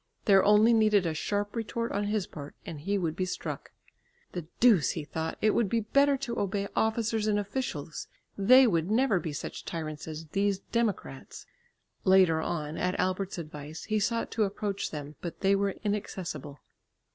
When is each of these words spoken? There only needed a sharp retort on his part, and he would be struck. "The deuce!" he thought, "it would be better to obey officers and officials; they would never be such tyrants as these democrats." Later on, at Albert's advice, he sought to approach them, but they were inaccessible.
There 0.25 0.43
only 0.43 0.73
needed 0.73 1.05
a 1.05 1.13
sharp 1.13 1.55
retort 1.55 1.91
on 1.91 2.05
his 2.05 2.25
part, 2.25 2.55
and 2.65 2.79
he 2.81 2.97
would 2.97 3.15
be 3.15 3.25
struck. 3.25 3.69
"The 4.31 4.47
deuce!" 4.59 4.89
he 4.93 5.03
thought, 5.03 5.37
"it 5.43 5.51
would 5.51 5.69
be 5.69 5.81
better 5.81 6.17
to 6.17 6.39
obey 6.39 6.67
officers 6.75 7.27
and 7.27 7.37
officials; 7.37 8.07
they 8.35 8.65
would 8.65 8.89
never 8.89 9.19
be 9.19 9.31
such 9.31 9.63
tyrants 9.63 10.07
as 10.07 10.25
these 10.29 10.57
democrats." 10.57 11.45
Later 12.03 12.41
on, 12.41 12.79
at 12.79 12.99
Albert's 12.99 13.37
advice, 13.37 13.83
he 13.83 13.99
sought 13.99 14.31
to 14.31 14.43
approach 14.43 14.89
them, 14.89 15.17
but 15.21 15.41
they 15.41 15.55
were 15.55 15.75
inaccessible. 15.83 16.61